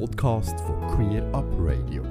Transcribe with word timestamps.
Podcast 0.00 0.58
von 0.60 0.80
Queer 0.88 1.22
Up 1.32 1.46
Radio. 1.56 2.02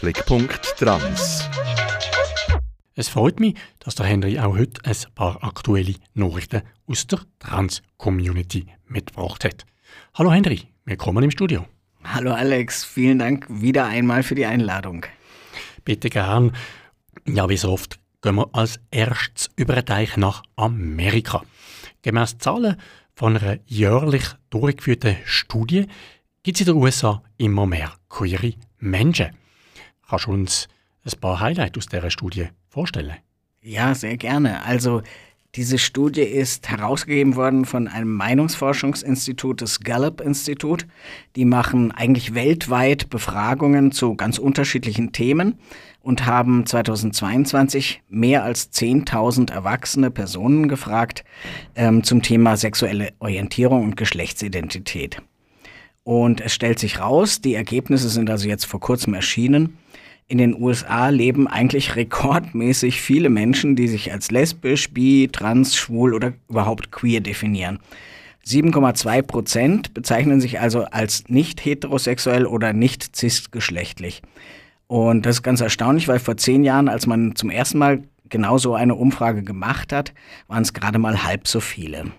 Blickpunkt 0.00 0.74
Trans. 0.78 1.44
Es 2.94 3.08
freut 3.08 3.40
mich, 3.40 3.56
dass 3.80 3.94
der 3.94 4.06
Henry 4.06 4.38
auch 4.38 4.56
heute 4.56 4.80
ein 4.84 4.96
paar 5.14 5.44
aktuelle 5.44 5.96
Nachrichten 6.14 6.62
aus 6.86 7.06
der 7.08 7.20
Trans-Community 7.40 8.66
mitgebracht 8.86 9.44
hat. 9.44 9.66
Hallo 10.14 10.32
Henry, 10.32 10.62
willkommen 10.86 11.22
im 11.22 11.30
Studio. 11.30 11.66
Hallo 12.04 12.32
Alex, 12.32 12.84
vielen 12.84 13.18
Dank 13.18 13.46
wieder 13.50 13.84
einmal 13.84 14.22
für 14.22 14.34
die 14.34 14.46
Einladung. 14.46 15.04
Bitte 15.84 16.08
gern. 16.08 16.52
Ja, 17.26 17.50
wie 17.50 17.58
so 17.58 17.72
oft 17.72 17.98
gehen 18.22 18.36
wir 18.36 18.48
als 18.52 18.80
erstes 18.90 19.50
über 19.56 19.74
den 19.74 19.84
Teich 19.84 20.16
nach 20.16 20.42
Amerika. 20.56 21.42
Gemäss 22.00 22.38
Zahlen 22.38 22.76
von 23.14 23.36
einer 23.36 23.58
jährlich 23.66 24.24
durchgeführten 24.50 25.16
Studie 25.24 25.86
gibt 26.42 26.60
es 26.60 26.66
in 26.66 26.74
den 26.74 26.82
USA 26.82 27.22
immer 27.38 27.66
mehr 27.66 27.92
queere 28.08 28.54
Menschen. 28.78 29.30
Kannst 30.08 30.26
du 30.26 30.32
uns 30.32 30.68
ein 31.04 31.20
paar 31.20 31.40
Highlights 31.40 31.78
aus 31.78 31.86
dieser 31.86 32.10
Studie 32.10 32.48
vorstellen? 32.68 33.16
Ja, 33.60 33.94
sehr 33.94 34.16
gerne. 34.16 34.62
Also 34.64 35.02
diese 35.54 35.78
Studie 35.78 36.22
ist 36.22 36.68
herausgegeben 36.68 37.36
worden 37.36 37.64
von 37.64 37.86
einem 37.86 38.12
Meinungsforschungsinstitut, 38.12 39.62
das 39.62 39.80
Gallup-Institut. 39.80 40.86
Die 41.36 41.44
machen 41.44 41.92
eigentlich 41.92 42.34
weltweit 42.34 43.08
Befragungen 43.08 43.92
zu 43.92 44.16
ganz 44.16 44.38
unterschiedlichen 44.38 45.12
Themen 45.12 45.58
und 46.04 46.26
haben 46.26 46.66
2022 46.66 48.02
mehr 48.08 48.44
als 48.44 48.70
10.000 48.72 49.50
erwachsene 49.50 50.10
Personen 50.10 50.68
gefragt 50.68 51.24
ähm, 51.74 52.04
zum 52.04 52.22
Thema 52.22 52.56
sexuelle 52.56 53.14
Orientierung 53.18 53.82
und 53.82 53.96
Geschlechtsidentität. 53.96 55.22
Und 56.02 56.42
es 56.42 56.54
stellt 56.54 56.78
sich 56.78 57.00
raus, 57.00 57.40
die 57.40 57.54
Ergebnisse 57.54 58.10
sind 58.10 58.28
also 58.28 58.46
jetzt 58.46 58.66
vor 58.66 58.80
kurzem 58.80 59.14
erschienen, 59.14 59.78
in 60.26 60.38
den 60.38 60.60
USA 60.60 61.08
leben 61.08 61.48
eigentlich 61.48 61.96
rekordmäßig 61.96 63.00
viele 63.00 63.30
Menschen, 63.30 63.76
die 63.76 63.88
sich 63.88 64.12
als 64.12 64.30
lesbisch, 64.30 64.90
bi, 64.90 65.28
trans, 65.32 65.76
schwul 65.76 66.14
oder 66.14 66.34
überhaupt 66.48 66.92
queer 66.92 67.20
definieren. 67.20 67.78
7,2 68.46 69.22
Prozent 69.22 69.94
bezeichnen 69.94 70.40
sich 70.40 70.60
also 70.60 70.84
als 70.84 71.24
nicht 71.28 71.64
heterosexuell 71.64 72.44
oder 72.44 72.74
nicht 72.74 73.16
cisgeschlechtlich. 73.16 74.20
Und 74.94 75.26
das 75.26 75.38
ist 75.38 75.42
ganz 75.42 75.60
erstaunlich, 75.60 76.06
weil 76.06 76.20
vor 76.20 76.36
zehn 76.36 76.62
Jahren, 76.62 76.88
als 76.88 77.08
man 77.08 77.34
zum 77.34 77.50
ersten 77.50 77.78
Mal 77.78 78.04
genau 78.28 78.58
so 78.58 78.76
eine 78.76 78.94
Umfrage 78.94 79.42
gemacht 79.42 79.92
hat, 79.92 80.14
waren 80.46 80.62
es 80.62 80.72
gerade 80.72 81.00
mal 81.00 81.24
halb 81.24 81.48
so 81.48 81.58
viele. 81.58 82.12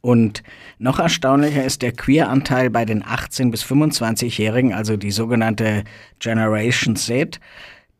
Und 0.00 0.44
noch 0.78 1.00
erstaunlicher 1.00 1.64
ist 1.64 1.82
der 1.82 1.90
Queer-Anteil 1.90 2.70
bei 2.70 2.84
den 2.84 3.02
18- 3.02 3.50
bis 3.50 3.64
25-Jährigen, 3.64 4.72
also 4.72 4.96
die 4.96 5.10
sogenannte 5.10 5.82
Generation 6.20 6.94
Z. 6.94 7.40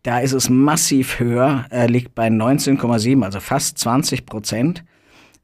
Da 0.04 0.20
ist 0.20 0.34
es 0.34 0.48
massiv 0.48 1.18
höher, 1.18 1.66
er 1.70 1.88
liegt 1.88 2.14
bei 2.14 2.28
19,7, 2.28 3.24
also 3.24 3.40
fast 3.40 3.78
20 3.78 4.24
Prozent. 4.24 4.84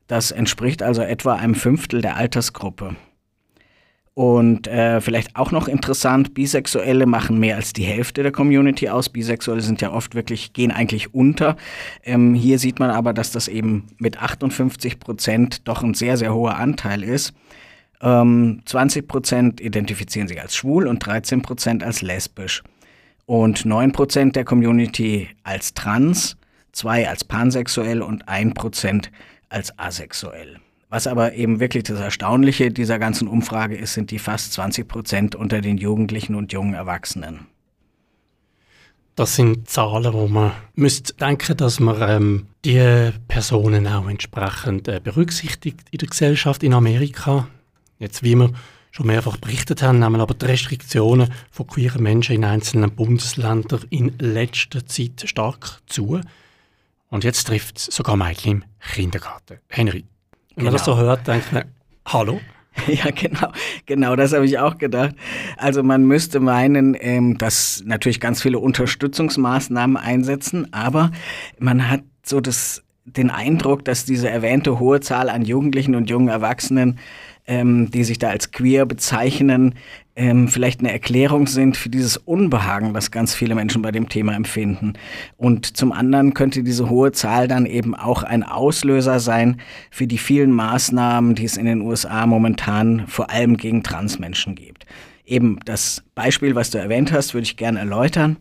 Das 0.06 0.30
entspricht 0.30 0.84
also 0.84 1.02
etwa 1.02 1.34
einem 1.34 1.56
Fünftel 1.56 2.00
der 2.00 2.14
Altersgruppe. 2.14 2.94
Und 4.14 4.66
äh, 4.66 5.00
vielleicht 5.00 5.36
auch 5.36 5.52
noch 5.52 5.68
interessant, 5.68 6.34
Bisexuelle 6.34 7.06
machen 7.06 7.38
mehr 7.38 7.56
als 7.56 7.72
die 7.72 7.84
Hälfte 7.84 8.22
der 8.22 8.32
Community 8.32 8.88
aus. 8.88 9.08
Bisexuelle 9.08 9.60
sind 9.60 9.80
ja 9.80 9.92
oft 9.92 10.14
wirklich, 10.14 10.52
gehen 10.52 10.72
eigentlich 10.72 11.14
unter. 11.14 11.56
Ähm, 12.02 12.34
hier 12.34 12.58
sieht 12.58 12.80
man 12.80 12.90
aber, 12.90 13.12
dass 13.12 13.30
das 13.30 13.48
eben 13.48 13.86
mit 13.98 14.20
58 14.20 14.98
Prozent 14.98 15.68
doch 15.68 15.82
ein 15.82 15.94
sehr, 15.94 16.16
sehr 16.16 16.34
hoher 16.34 16.56
Anteil 16.56 17.04
ist. 17.04 17.32
Ähm, 18.02 18.62
20 18.64 19.06
Prozent 19.06 19.60
identifizieren 19.60 20.26
sich 20.26 20.40
als 20.40 20.56
schwul 20.56 20.88
und 20.88 20.98
13 20.98 21.42
Prozent 21.42 21.84
als 21.84 22.02
lesbisch. 22.02 22.62
Und 23.26 23.64
9 23.64 23.92
Prozent 23.92 24.34
der 24.34 24.44
Community 24.44 25.28
als 25.44 25.72
trans, 25.72 26.36
2 26.72 27.08
als 27.08 27.22
pansexuell 27.22 28.02
und 28.02 28.28
1 28.28 28.54
Prozent 28.54 29.10
als 29.48 29.78
asexuell. 29.78 30.58
Was 30.90 31.06
aber 31.06 31.34
eben 31.34 31.60
wirklich 31.60 31.84
das 31.84 32.00
Erstaunliche 32.00 32.72
dieser 32.72 32.98
ganzen 32.98 33.28
Umfrage 33.28 33.76
ist, 33.76 33.94
sind 33.94 34.10
die 34.10 34.18
fast 34.18 34.52
20 34.54 34.88
Prozent 34.88 35.36
unter 35.36 35.60
den 35.60 35.78
Jugendlichen 35.78 36.34
und 36.34 36.52
jungen 36.52 36.74
Erwachsenen. 36.74 37.46
Das 39.14 39.36
sind 39.36 39.68
Zahlen, 39.68 40.12
wo 40.12 40.26
man 40.26 40.52
müsste 40.74 41.14
denken, 41.14 41.56
dass 41.56 41.78
man 41.78 41.96
ähm, 42.00 42.46
die 42.64 43.10
Personen 43.28 43.86
auch 43.86 44.08
entsprechend 44.08 44.88
äh, 44.88 45.00
berücksichtigt 45.02 45.80
in 45.90 45.98
der 45.98 46.08
Gesellschaft 46.08 46.62
in 46.64 46.74
Amerika. 46.74 47.46
Jetzt, 47.98 48.24
wie 48.24 48.34
wir 48.34 48.50
schon 48.90 49.06
mehrfach 49.06 49.36
berichtet 49.36 49.82
haben, 49.82 50.00
nehmen 50.00 50.20
aber 50.20 50.34
die 50.34 50.46
Restriktionen 50.46 51.32
von 51.52 51.66
queeren 51.68 52.02
Menschen 52.02 52.34
in 52.34 52.44
einzelnen 52.44 52.90
Bundesländern 52.90 53.84
in 53.90 54.18
letzter 54.18 54.84
Zeit 54.86 55.22
stark 55.26 55.80
zu. 55.86 56.20
Und 57.10 57.22
jetzt 57.22 57.46
trifft 57.46 57.78
es 57.78 57.84
sogar 57.86 58.16
Mädchen 58.16 58.62
im 58.62 58.92
Kindergarten. 58.94 59.58
Henry, 59.68 60.04
wenn 60.60 60.64
man 60.66 60.72
das 60.74 60.84
so 60.84 60.96
hört, 60.96 61.26
denkt 61.26 61.52
man, 61.52 61.64
hallo? 62.06 62.40
Ja, 62.86 63.10
genau, 63.10 63.48
genau, 63.84 64.16
das 64.16 64.32
habe 64.32 64.46
ich 64.46 64.58
auch 64.58 64.78
gedacht. 64.78 65.14
Also 65.56 65.82
man 65.82 66.04
müsste 66.04 66.38
meinen, 66.38 66.96
ähm, 66.98 67.36
dass 67.36 67.82
natürlich 67.84 68.20
ganz 68.20 68.40
viele 68.40 68.58
Unterstützungsmaßnahmen 68.58 69.96
einsetzen, 69.96 70.72
aber 70.72 71.10
man 71.58 71.90
hat 71.90 72.02
so 72.22 72.40
das, 72.40 72.82
den 73.04 73.30
Eindruck, 73.30 73.84
dass 73.84 74.04
diese 74.04 74.30
erwähnte 74.30 74.78
hohe 74.78 75.00
Zahl 75.00 75.28
an 75.28 75.42
Jugendlichen 75.44 75.94
und 75.96 76.08
jungen 76.08 76.28
Erwachsenen 76.28 77.00
ähm, 77.50 77.90
die 77.90 78.04
sich 78.04 78.18
da 78.20 78.28
als 78.28 78.52
queer 78.52 78.86
bezeichnen, 78.86 79.74
ähm, 80.14 80.46
vielleicht 80.46 80.80
eine 80.80 80.92
Erklärung 80.92 81.48
sind 81.48 81.76
für 81.76 81.88
dieses 81.88 82.16
Unbehagen, 82.16 82.94
das 82.94 83.10
ganz 83.10 83.34
viele 83.34 83.56
Menschen 83.56 83.82
bei 83.82 83.90
dem 83.90 84.08
Thema 84.08 84.36
empfinden. 84.36 84.92
Und 85.36 85.76
zum 85.76 85.90
anderen 85.90 86.32
könnte 86.32 86.62
diese 86.62 86.88
hohe 86.88 87.10
Zahl 87.10 87.48
dann 87.48 87.66
eben 87.66 87.96
auch 87.96 88.22
ein 88.22 88.44
Auslöser 88.44 89.18
sein 89.18 89.60
für 89.90 90.06
die 90.06 90.18
vielen 90.18 90.52
Maßnahmen, 90.52 91.34
die 91.34 91.44
es 91.44 91.56
in 91.56 91.66
den 91.66 91.80
USA 91.80 92.24
momentan 92.24 93.08
vor 93.08 93.30
allem 93.30 93.56
gegen 93.56 93.82
Transmenschen 93.82 94.54
gibt. 94.54 94.86
Eben 95.26 95.58
das 95.64 96.04
Beispiel, 96.14 96.54
was 96.54 96.70
du 96.70 96.78
erwähnt 96.78 97.10
hast, 97.10 97.34
würde 97.34 97.46
ich 97.46 97.56
gerne 97.56 97.80
erläutern. 97.80 98.36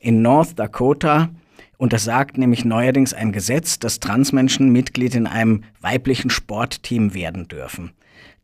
In 0.00 0.22
North 0.22 0.58
Dakota 0.58 1.28
und 1.76 1.92
das 1.92 2.04
sagt 2.04 2.38
nämlich 2.38 2.64
neuerdings 2.64 3.12
ein 3.12 3.32
Gesetz, 3.32 3.78
dass 3.78 4.00
Transmenschen 4.00 4.70
Mitglied 4.70 5.14
in 5.16 5.26
einem 5.26 5.64
weiblichen 5.82 6.30
Sportteam 6.30 7.12
werden 7.12 7.48
dürfen. 7.48 7.90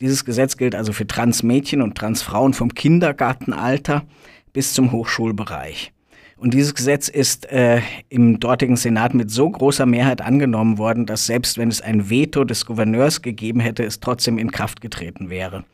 Dieses 0.00 0.24
Gesetz 0.24 0.56
gilt 0.56 0.74
also 0.74 0.92
für 0.92 1.06
Transmädchen 1.06 1.82
und 1.82 1.94
Transfrauen 1.94 2.54
vom 2.54 2.74
Kindergartenalter 2.74 4.04
bis 4.52 4.72
zum 4.72 4.92
Hochschulbereich. 4.92 5.92
Und 6.38 6.54
dieses 6.54 6.74
Gesetz 6.74 7.08
ist 7.08 7.52
äh, 7.52 7.82
im 8.08 8.40
dortigen 8.40 8.76
Senat 8.76 9.12
mit 9.12 9.30
so 9.30 9.50
großer 9.50 9.84
Mehrheit 9.84 10.22
angenommen 10.22 10.78
worden, 10.78 11.04
dass 11.04 11.26
selbst 11.26 11.58
wenn 11.58 11.68
es 11.68 11.82
ein 11.82 12.08
Veto 12.08 12.44
des 12.44 12.64
Gouverneurs 12.64 13.20
gegeben 13.20 13.60
hätte, 13.60 13.84
es 13.84 14.00
trotzdem 14.00 14.38
in 14.38 14.50
Kraft 14.50 14.80
getreten 14.80 15.28
wäre. 15.28 15.64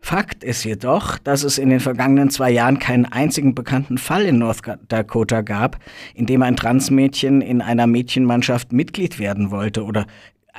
Fakt 0.00 0.42
ist 0.42 0.64
jedoch, 0.64 1.18
dass 1.18 1.44
es 1.44 1.58
in 1.58 1.68
den 1.68 1.80
vergangenen 1.80 2.30
zwei 2.30 2.50
Jahren 2.50 2.78
keinen 2.78 3.04
einzigen 3.04 3.54
bekannten 3.54 3.98
Fall 3.98 4.24
in 4.24 4.38
North 4.38 4.62
Dakota 4.88 5.42
gab, 5.42 5.78
in 6.14 6.24
dem 6.24 6.42
ein 6.42 6.56
Transmädchen 6.56 7.42
in 7.42 7.60
einer 7.60 7.86
Mädchenmannschaft 7.86 8.72
Mitglied 8.72 9.18
werden 9.18 9.50
wollte 9.50 9.84
oder 9.84 10.06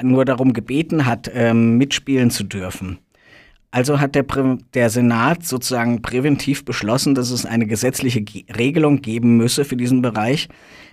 nur 0.01 0.25
darum 0.25 0.53
gebeten 0.53 1.05
hat, 1.05 1.29
ähm, 1.33 1.77
mitspielen 1.77 2.31
zu 2.31 2.43
dürfen. 2.43 2.99
Also 3.73 3.99
hat 3.99 4.13
der, 4.13 4.25
der 4.75 4.91
Senat 4.91 5.43
sozusagen 5.47 6.03
präventiv 6.03 6.63
beschlossen, 6.63 7.15
dass 7.15 7.31
es 7.31 7.47
eine 7.47 7.65
gesetzliche 7.65 8.21
Ge 8.21 8.45
Regelung 8.55 9.01
geben 9.01 9.35
müsse 9.37 9.65
für 9.65 9.75
diesen 9.75 10.03
Bereich, 10.03 10.47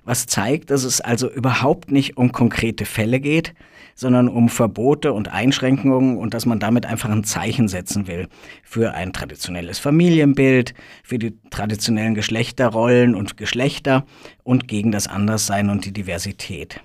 was 0.04 0.24
zeigt, 0.24 0.70
dass 0.70 0.84
es 0.84 1.02
also 1.02 1.30
überhaupt 1.30 1.92
nicht 1.92 2.16
um 2.16 2.32
konkrete 2.32 2.86
Fälle 2.86 3.20
geht, 3.20 3.52
sondern 3.94 4.28
um 4.28 4.48
Verbote 4.48 5.12
und 5.12 5.28
Einschränkungen 5.28 6.16
und 6.16 6.32
dass 6.32 6.46
man 6.46 6.58
damit 6.58 6.86
einfach 6.86 7.10
ein 7.10 7.22
Zeichen 7.22 7.68
setzen 7.68 8.06
will 8.06 8.28
für 8.64 8.94
ein 8.94 9.12
traditionelles 9.12 9.78
Familienbild, 9.78 10.72
für 11.04 11.18
die 11.18 11.34
traditionellen 11.50 12.14
Geschlechterrollen 12.14 13.14
und 13.14 13.36
Geschlechter 13.36 14.06
und 14.42 14.68
gegen 14.68 14.90
das 14.90 15.06
Anderssein 15.06 15.68
und 15.68 15.84
die 15.84 15.92
Diversität. 15.92 16.80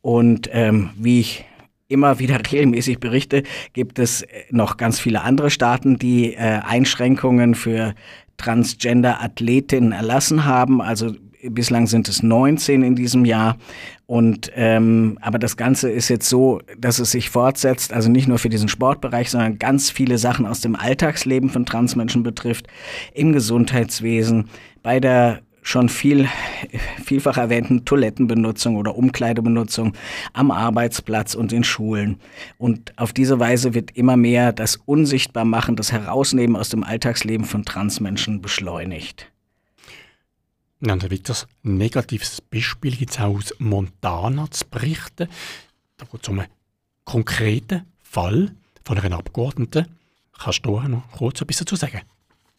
Und 0.00 0.48
ähm, 0.52 0.90
wie 0.96 1.20
ich 1.20 1.44
immer 1.88 2.18
wieder 2.18 2.38
regelmäßig 2.52 3.00
berichte, 3.00 3.42
gibt 3.72 3.98
es 3.98 4.22
äh, 4.22 4.44
noch 4.50 4.76
ganz 4.76 5.00
viele 5.00 5.22
andere 5.22 5.50
Staaten, 5.50 5.98
die 5.98 6.34
äh, 6.34 6.60
Einschränkungen 6.64 7.54
für 7.54 7.94
Transgender-Athletinnen 8.36 9.92
erlassen 9.92 10.44
haben. 10.44 10.80
Also 10.80 11.12
bislang 11.42 11.86
sind 11.86 12.08
es 12.08 12.22
19 12.22 12.82
in 12.82 12.94
diesem 12.94 13.24
Jahr. 13.24 13.56
Und 14.06 14.50
ähm, 14.54 15.18
aber 15.20 15.38
das 15.38 15.56
Ganze 15.56 15.90
ist 15.90 16.08
jetzt 16.08 16.28
so, 16.28 16.60
dass 16.78 16.98
es 16.98 17.10
sich 17.10 17.30
fortsetzt, 17.30 17.92
also 17.92 18.10
nicht 18.10 18.28
nur 18.28 18.38
für 18.38 18.48
diesen 18.48 18.68
Sportbereich, 18.68 19.30
sondern 19.30 19.58
ganz 19.58 19.90
viele 19.90 20.18
Sachen 20.18 20.46
aus 20.46 20.60
dem 20.60 20.76
Alltagsleben 20.76 21.50
von 21.50 21.66
Transmenschen 21.66 22.22
betrifft, 22.22 22.68
im 23.12 23.32
Gesundheitswesen, 23.32 24.48
bei 24.82 25.00
der 25.00 25.40
schon 25.62 25.88
viel, 25.88 26.28
vielfach 27.04 27.36
erwähnten 27.36 27.84
Toilettenbenutzung 27.84 28.76
oder 28.76 28.96
Umkleidebenutzung 28.96 29.94
am 30.32 30.50
Arbeitsplatz 30.50 31.34
und 31.34 31.52
in 31.52 31.64
Schulen. 31.64 32.20
Und 32.56 32.98
auf 32.98 33.12
diese 33.12 33.38
Weise 33.38 33.74
wird 33.74 33.96
immer 33.96 34.16
mehr 34.16 34.52
das 34.52 34.76
Unsichtbarmachen, 34.76 35.76
das 35.76 35.92
Herausnehmen 35.92 36.56
aus 36.56 36.70
dem 36.70 36.84
Alltagsleben 36.84 37.46
von 37.46 37.64
Transmenschen 37.64 38.40
beschleunigt. 38.40 39.30
Ja, 40.80 40.92
und 40.92 41.04
ein 41.04 41.48
negatives 41.62 42.40
Beispiel 42.40 42.96
es 43.04 43.18
auch 43.18 43.36
aus 43.36 43.54
Montana 43.58 44.48
zu 44.50 44.64
berichten. 44.68 45.28
Da 45.96 46.06
geht 46.06 46.22
es 46.22 46.28
um 46.28 46.38
einen 46.38 46.48
konkreten 47.04 47.82
Fall 48.02 48.54
von 48.84 48.98
einer 48.98 49.18
Abgeordneten. 49.18 49.86
Kannst 50.38 50.64
du 50.64 50.78
noch 50.78 51.10
kurz 51.10 51.40
etwas 51.40 51.56
dazu 51.56 51.74
sagen? 51.74 52.02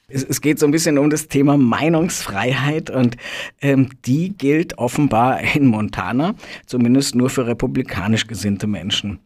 Es, 0.09 0.23
es, 0.23 0.41
geht 0.41 0.59
so 0.59 0.65
ein 0.65 0.71
bisschen 0.71 0.97
um 0.97 1.09
das 1.09 1.27
Thema 1.27 1.57
Meinungsfreiheit 1.57 2.89
und 2.89 3.17
ähm, 3.61 3.89
die 4.05 4.35
gilt 4.37 4.77
offenbar 4.77 5.39
in 5.55 5.67
Montana, 5.67 6.35
zumindest 6.65 7.15
nur 7.15 7.29
für 7.29 7.47
republikanisch 7.47 8.27
gesinnte 8.27 8.67
Menschen. 8.67 9.19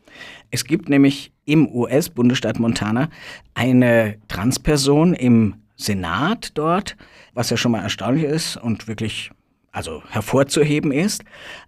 Es 0.51 0.65
gibt 0.65 0.89
nämlich 0.89 1.31
im 1.45 1.67
US-Bundesstaat 1.67 2.59
Montana 2.59 3.09
eine 3.53 4.17
Transperson 4.27 5.13
im 5.13 5.55
Senat 5.75 6.51
dort, 6.53 6.95
was 7.33 7.49
ja 7.49 7.57
schon 7.57 7.71
mal 7.71 7.81
erstaunlich 7.81 8.25
ist 8.25 8.57
und 8.57 8.87
wirklich 8.87 9.31
also 9.71 10.03
hervorzuheben 10.09 10.91
ist. 10.91 11.23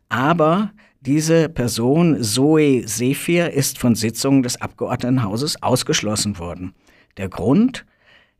Aber 0.10 0.72
diese 1.02 1.50
Person, 1.50 2.24
Zoe 2.24 2.88
Sephir, 2.88 3.52
ist 3.52 3.78
von 3.78 3.96
Sitzungen 3.96 4.44
des 4.44 4.62
Abgeordnetenhauses 4.62 5.62
ausgeschlossen 5.62 6.40
worden. 6.40 6.74
Der 7.18 7.30
Grund? 7.30 7.86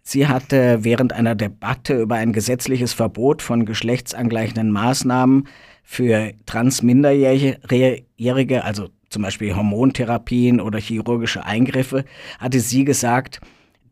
Sie 0.08 0.28
hatte 0.28 0.84
während 0.84 1.14
einer 1.14 1.34
Debatte 1.34 2.00
über 2.00 2.16
ein 2.16 2.32
gesetzliches 2.32 2.94
Verbot 2.94 3.42
von 3.42 3.66
geschlechtsangleichenden 3.66 4.70
Maßnahmen 4.70 5.48
für 5.84 6.34
Transminderjährige, 6.46 8.64
also 8.64 8.90
zum 9.10 9.24
Beispiel 9.24 9.56
Hormontherapien 9.56 10.62
oder 10.62 10.78
chirurgische 10.78 11.44
Eingriffe, 11.44 12.06
hatte 12.38 12.60
sie 12.60 12.86
gesagt, 12.86 13.42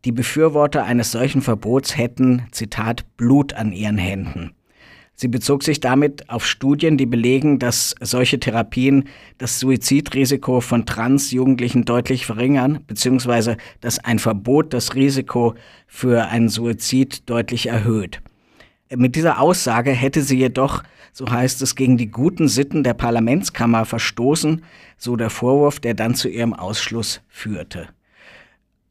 die 0.04 0.12
Befürworter 0.12 0.84
eines 0.84 1.10
solchen 1.10 1.42
Verbots 1.42 1.96
hätten, 1.96 2.46
Zitat, 2.52 3.04
Blut 3.16 3.54
an 3.54 3.72
ihren 3.72 3.98
Händen. 3.98 4.52
Sie 5.16 5.28
bezog 5.28 5.62
sich 5.62 5.78
damit 5.78 6.28
auf 6.28 6.44
Studien, 6.44 6.98
die 6.98 7.06
belegen, 7.06 7.60
dass 7.60 7.94
solche 8.00 8.40
Therapien 8.40 9.08
das 9.38 9.60
Suizidrisiko 9.60 10.60
von 10.60 10.86
Transjugendlichen 10.86 11.84
deutlich 11.84 12.26
verringern, 12.26 12.80
beziehungsweise 12.86 13.56
dass 13.80 14.00
ein 14.00 14.18
Verbot 14.18 14.72
das 14.72 14.96
Risiko 14.96 15.54
für 15.86 16.26
einen 16.26 16.48
Suizid 16.48 17.28
deutlich 17.30 17.66
erhöht. 17.66 18.20
Mit 18.90 19.14
dieser 19.14 19.40
Aussage 19.40 19.92
hätte 19.92 20.22
sie 20.22 20.36
jedoch, 20.38 20.82
so 21.12 21.30
heißt 21.30 21.62
es, 21.62 21.76
gegen 21.76 21.96
die 21.96 22.10
guten 22.10 22.48
Sitten 22.48 22.82
der 22.82 22.94
Parlamentskammer 22.94 23.84
verstoßen, 23.84 24.64
so 24.98 25.16
der 25.16 25.30
Vorwurf, 25.30 25.78
der 25.78 25.94
dann 25.94 26.16
zu 26.16 26.28
ihrem 26.28 26.54
Ausschluss 26.54 27.20
führte. 27.28 27.88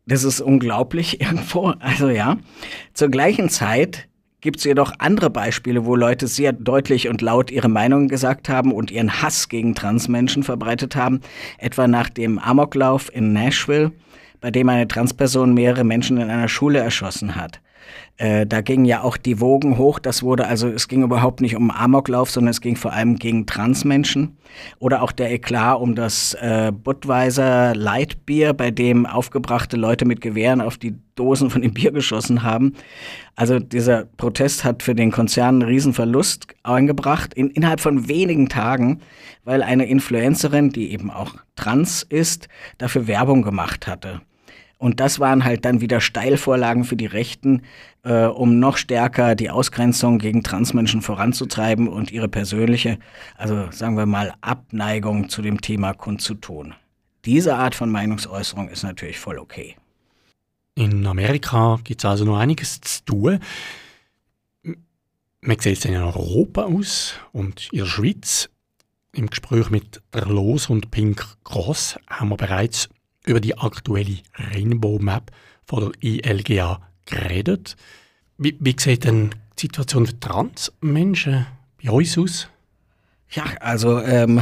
Das 0.06 0.24
ist 0.24 0.42
unglaublich 0.42 1.22
irgendwo. 1.22 1.74
Also 1.80 2.10
ja, 2.10 2.38
zur 2.94 3.10
gleichen 3.10 3.50
Zeit 3.50 4.08
gibt 4.44 4.58
es 4.58 4.66
jedoch 4.66 4.92
andere 5.00 5.30
Beispiele, 5.30 5.86
wo 5.86 5.96
Leute 5.96 6.28
sehr 6.28 6.52
deutlich 6.52 7.08
und 7.08 7.22
laut 7.22 7.50
ihre 7.50 7.70
Meinungen 7.70 8.10
gesagt 8.10 8.50
haben 8.50 8.74
und 8.74 8.92
ihren 8.92 9.22
Hass 9.22 9.48
gegen 9.48 9.74
Transmenschen 9.74 10.44
verbreitet 10.44 10.98
haben, 10.98 11.22
etwa 11.58 11.88
nach 11.88 12.10
dem 12.10 12.38
Amoklauf 12.40 13.10
in 13.16 13.32
Nashville, 13.32 13.94
bei 14.42 14.52
dem 14.52 14.68
eine 14.68 14.86
Transperson 14.86 15.54
mehrere 15.54 15.86
Menschen 15.86 16.18
in 16.18 16.30
einer 16.30 16.50
Schule 16.50 16.80
erschossen 16.80 17.38
hat. 17.38 17.62
Äh, 18.18 18.46
da 18.46 18.62
gingen 18.62 18.86
ja 18.86 19.02
auch 19.02 19.18
die 19.18 19.40
Wogen 19.40 19.78
hoch. 19.78 19.98
Das 19.98 20.22
wurde 20.22 20.48
also, 20.48 20.68
es 20.68 20.88
ging 20.88 21.02
überhaupt 21.02 21.42
nicht 21.42 21.56
um 21.56 21.72
Amoklauf, 21.72 22.30
sondern 22.30 22.52
es 22.52 22.62
ging 22.62 22.76
vor 22.76 22.94
allem 22.94 23.16
gegen 23.16 23.48
Transmenschen. 23.48 24.38
Oder 24.78 25.02
auch 25.02 25.12
der 25.12 25.32
Eklat 25.32 25.80
um 25.80 25.96
das 25.96 26.36
äh, 26.36 26.72
Budweiser 26.72 27.74
Lightbier, 27.74 28.54
bei 28.54 28.70
dem 28.70 29.08
aufgebrachte 29.08 29.78
Leute 29.78 30.06
mit 30.06 30.22
Gewehren 30.22 30.62
auf 30.62 30.78
die 30.78 30.96
Dosen 31.16 31.50
von 31.50 31.64
dem 31.64 31.74
Bier 31.74 31.92
geschossen 31.92 32.44
haben. 32.44 32.74
Also 33.36 33.58
dieser 33.58 34.06
Protest 34.06 34.64
hat 34.64 34.84
für 34.84 34.94
den 34.94 35.12
Konzern 35.12 35.56
einen 35.56 35.70
Riesenverlust 35.70 36.48
eingebracht, 36.62 37.34
in, 37.34 37.50
innerhalb 37.50 37.80
von 37.80 38.08
wenigen 38.08 38.48
Tagen, 38.48 39.00
weil 39.44 39.64
eine 39.64 39.86
Influencerin, 39.86 40.70
die 40.70 40.92
eben 40.92 41.10
auch 41.10 41.36
trans 41.56 42.04
ist, 42.04 42.48
dafür 42.78 43.08
Werbung 43.08 43.42
gemacht 43.42 43.88
hatte. 43.88 44.22
Und 44.78 45.00
das 45.00 45.20
waren 45.20 45.46
halt 45.46 45.66
dann 45.66 45.82
wieder 45.82 46.02
Steilvorlagen 46.02 46.84
für 46.84 46.98
die 46.98 47.06
Rechten, 47.06 47.62
äh, 48.04 48.26
um 48.26 48.60
noch 48.60 48.78
stärker 48.78 49.36
die 49.36 49.50
Ausgrenzung 49.50 50.20
gegen 50.20 50.44
Transmenschen 50.44 51.02
voranzutreiben 51.02 51.88
und 51.88 52.12
ihre 52.12 52.28
persönliche, 52.28 53.00
also 53.38 53.72
sagen 53.72 53.96
wir 53.96 54.06
mal, 54.06 54.34
Abneigung 54.42 55.30
zu 55.30 55.42
dem 55.42 55.62
Thema 55.62 55.94
kundzutun. 55.94 56.76
Diese 57.26 57.56
Art 57.56 57.76
von 57.76 57.90
Meinungsäußerung 57.90 58.68
ist 58.68 58.84
natürlich 58.84 59.20
voll 59.20 59.40
okay. 59.40 59.78
In 60.76 61.06
Amerika 61.06 61.80
gibt 61.84 62.02
es 62.02 62.06
also 62.06 62.26
noch 62.26 62.38
einiges 62.38 62.82
zu 62.82 63.06
tun. 63.06 63.40
Man 65.42 65.60
sieht 65.60 65.78
es 65.78 65.86
in 65.86 65.96
Europa 65.96 66.64
aus 66.64 67.14
und 67.32 67.70
in 67.72 67.80
der 67.80 67.86
Schweiz. 67.86 68.50
Im 69.16 69.28
Gespräch 69.28 69.70
mit 69.70 70.02
der 70.14 70.26
Los 70.26 70.70
und 70.70 70.90
Pink 70.90 71.24
Cross 71.44 72.00
haben 72.08 72.30
wir 72.30 72.38
bereits 72.38 72.90
über 73.26 73.40
die 73.40 73.58
aktuelle 73.58 74.18
Rainbow 74.36 75.00
Map 75.00 75.32
von 75.66 75.92
der 76.02 76.04
ILGA 76.04 76.82
geredet. 77.06 77.76
Wie, 78.38 78.58
wie 78.60 78.76
sieht 78.78 79.06
denn 79.06 79.32
die 79.58 79.62
Situation 79.62 80.06
für 80.06 80.20
Transmenschen 80.20 81.46
bei 81.84 81.92
uns 81.92 82.18
aus? 82.18 82.48
Ja, 83.30 83.46
also 83.60 84.00
ähm, 84.02 84.42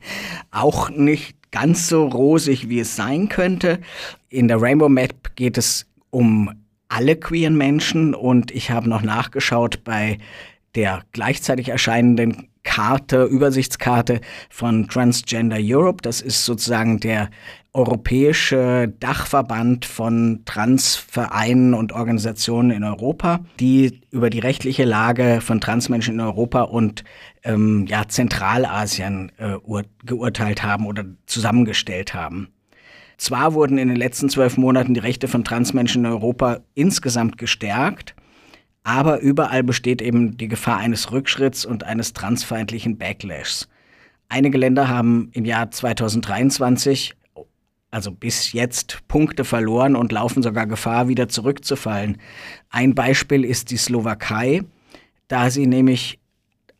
auch 0.50 0.90
nicht 0.90 1.36
ganz 1.50 1.88
so 1.88 2.06
rosig, 2.06 2.68
wie 2.68 2.80
es 2.80 2.94
sein 2.96 3.28
könnte. 3.28 3.80
In 4.28 4.48
der 4.48 4.60
Rainbow 4.60 4.88
Map 4.88 5.34
geht 5.34 5.58
es 5.58 5.86
um 6.10 6.50
alle 6.88 7.16
queeren 7.16 7.56
Menschen 7.56 8.14
und 8.14 8.50
ich 8.50 8.70
habe 8.70 8.88
noch 8.88 9.02
nachgeschaut 9.02 9.84
bei 9.84 10.18
der 10.74 11.02
gleichzeitig 11.12 11.68
erscheinenden 11.68 12.47
Karte, 12.68 13.24
Übersichtskarte 13.24 14.20
von 14.50 14.88
Transgender 14.88 15.56
Europe. 15.58 16.02
Das 16.02 16.20
ist 16.20 16.44
sozusagen 16.44 17.00
der 17.00 17.30
europäische 17.72 18.92
Dachverband 19.00 19.86
von 19.86 20.42
Transvereinen 20.44 21.72
und 21.72 21.92
Organisationen 21.92 22.70
in 22.70 22.84
Europa, 22.84 23.40
die 23.58 24.02
über 24.10 24.28
die 24.28 24.38
rechtliche 24.38 24.84
Lage 24.84 25.40
von 25.40 25.62
Transmenschen 25.62 26.14
in 26.14 26.20
Europa 26.20 26.62
und 26.62 27.04
ähm, 27.42 27.86
ja, 27.88 28.06
Zentralasien 28.06 29.32
äh, 29.38 29.56
geurteilt 30.04 30.62
haben 30.62 30.86
oder 30.86 31.06
zusammengestellt 31.24 32.12
haben. 32.12 32.48
Zwar 33.16 33.54
wurden 33.54 33.78
in 33.78 33.88
den 33.88 33.96
letzten 33.96 34.28
zwölf 34.28 34.58
Monaten 34.58 34.92
die 34.92 35.00
Rechte 35.00 35.26
von 35.26 35.42
Transmenschen 35.42 36.04
in 36.04 36.10
Europa 36.10 36.60
insgesamt 36.74 37.38
gestärkt, 37.38 38.14
aber 38.88 39.20
überall 39.20 39.62
besteht 39.62 40.00
eben 40.00 40.38
die 40.38 40.48
Gefahr 40.48 40.78
eines 40.78 41.12
Rückschritts 41.12 41.66
und 41.66 41.84
eines 41.84 42.14
transfeindlichen 42.14 42.96
Backlashs. 42.96 43.68
Einige 44.30 44.56
Länder 44.56 44.88
haben 44.88 45.28
im 45.34 45.44
Jahr 45.44 45.70
2023 45.70 47.14
also 47.90 48.10
bis 48.10 48.52
jetzt 48.52 49.06
Punkte 49.06 49.44
verloren 49.44 49.94
und 49.94 50.10
laufen 50.10 50.42
sogar 50.42 50.66
Gefahr, 50.66 51.08
wieder 51.08 51.28
zurückzufallen. 51.28 52.16
Ein 52.70 52.94
Beispiel 52.94 53.44
ist 53.44 53.70
die 53.70 53.76
Slowakei, 53.76 54.62
da 55.28 55.50
sie 55.50 55.66
nämlich 55.66 56.18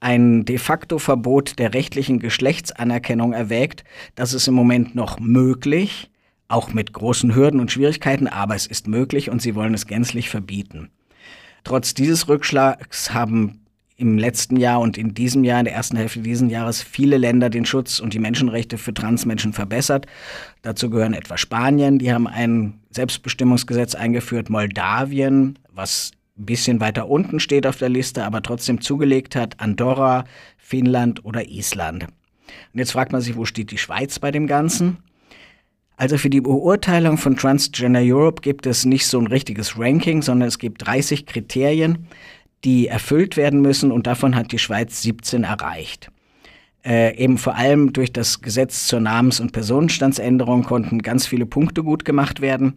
ein 0.00 0.46
de 0.46 0.56
facto 0.56 0.98
Verbot 0.98 1.58
der 1.58 1.74
rechtlichen 1.74 2.20
Geschlechtsanerkennung 2.20 3.34
erwägt. 3.34 3.84
Das 4.14 4.32
ist 4.32 4.48
im 4.48 4.54
Moment 4.54 4.94
noch 4.94 5.20
möglich, 5.20 6.10
auch 6.48 6.72
mit 6.72 6.94
großen 6.94 7.34
Hürden 7.34 7.60
und 7.60 7.70
Schwierigkeiten, 7.70 8.28
aber 8.28 8.54
es 8.54 8.66
ist 8.66 8.88
möglich 8.88 9.28
und 9.28 9.42
sie 9.42 9.54
wollen 9.54 9.74
es 9.74 9.86
gänzlich 9.86 10.30
verbieten. 10.30 10.90
Trotz 11.68 11.92
dieses 11.92 12.28
Rückschlags 12.28 13.12
haben 13.12 13.60
im 13.98 14.16
letzten 14.16 14.56
Jahr 14.56 14.80
und 14.80 14.96
in 14.96 15.12
diesem 15.12 15.44
Jahr, 15.44 15.58
in 15.58 15.66
der 15.66 15.74
ersten 15.74 15.98
Hälfte 15.98 16.20
dieses 16.20 16.50
Jahres, 16.50 16.82
viele 16.82 17.18
Länder 17.18 17.50
den 17.50 17.66
Schutz 17.66 18.00
und 18.00 18.14
die 18.14 18.18
Menschenrechte 18.18 18.78
für 18.78 18.94
Transmenschen 18.94 19.52
verbessert. 19.52 20.06
Dazu 20.62 20.88
gehören 20.88 21.12
etwa 21.12 21.36
Spanien, 21.36 21.98
die 21.98 22.10
haben 22.10 22.26
ein 22.26 22.80
Selbstbestimmungsgesetz 22.88 23.94
eingeführt, 23.94 24.48
Moldawien, 24.48 25.58
was 25.70 26.12
ein 26.38 26.46
bisschen 26.46 26.80
weiter 26.80 27.06
unten 27.06 27.38
steht 27.38 27.66
auf 27.66 27.76
der 27.76 27.90
Liste, 27.90 28.24
aber 28.24 28.40
trotzdem 28.40 28.80
zugelegt 28.80 29.36
hat, 29.36 29.60
Andorra, 29.60 30.24
Finnland 30.56 31.22
oder 31.26 31.50
Island. 31.50 32.04
Und 32.04 32.78
jetzt 32.78 32.92
fragt 32.92 33.12
man 33.12 33.20
sich, 33.20 33.36
wo 33.36 33.44
steht 33.44 33.72
die 33.72 33.76
Schweiz 33.78 34.18
bei 34.18 34.30
dem 34.30 34.46
Ganzen? 34.46 35.02
Also 35.98 36.16
für 36.16 36.30
die 36.30 36.40
Beurteilung 36.40 37.18
von 37.18 37.36
Transgender 37.36 38.00
Europe 38.02 38.40
gibt 38.40 38.66
es 38.66 38.84
nicht 38.84 39.08
so 39.08 39.18
ein 39.18 39.26
richtiges 39.26 39.76
Ranking, 39.76 40.22
sondern 40.22 40.46
es 40.46 40.60
gibt 40.60 40.86
30 40.86 41.26
Kriterien, 41.26 42.06
die 42.64 42.86
erfüllt 42.86 43.36
werden 43.36 43.60
müssen 43.60 43.90
und 43.90 44.06
davon 44.06 44.36
hat 44.36 44.52
die 44.52 44.60
Schweiz 44.60 45.02
17 45.02 45.42
erreicht. 45.42 46.12
Äh, 46.84 47.16
eben 47.16 47.36
vor 47.36 47.56
allem 47.56 47.92
durch 47.92 48.12
das 48.12 48.40
Gesetz 48.40 48.86
zur 48.86 49.00
Namens- 49.00 49.40
und 49.40 49.50
Personenstandsänderung 49.50 50.62
konnten 50.62 51.02
ganz 51.02 51.26
viele 51.26 51.46
Punkte 51.46 51.82
gut 51.82 52.04
gemacht 52.04 52.40
werden. 52.40 52.74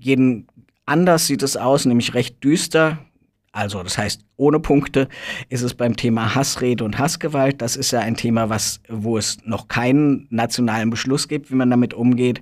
Jeden 0.00 0.46
anders 0.86 1.26
sieht 1.26 1.42
es 1.42 1.58
aus, 1.58 1.84
nämlich 1.84 2.14
recht 2.14 2.42
düster. 2.42 2.98
Also 3.52 3.82
das 3.82 3.98
heißt, 3.98 4.24
ohne 4.36 4.60
Punkte 4.60 5.08
ist 5.50 5.60
es 5.62 5.74
beim 5.74 5.94
Thema 5.94 6.34
Hassrede 6.34 6.84
und 6.84 6.98
Hassgewalt. 6.98 7.60
Das 7.60 7.76
ist 7.76 7.90
ja 7.90 8.00
ein 8.00 8.16
Thema, 8.16 8.48
was, 8.48 8.80
wo 8.88 9.18
es 9.18 9.38
noch 9.44 9.68
keinen 9.68 10.26
nationalen 10.30 10.88
Beschluss 10.88 11.28
gibt, 11.28 11.50
wie 11.50 11.54
man 11.54 11.70
damit 11.70 11.92
umgeht. 11.92 12.40